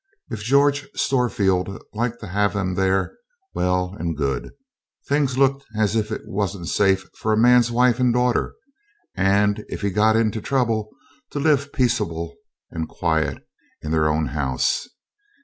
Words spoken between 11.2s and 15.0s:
to live peaceable and quiet in their own house.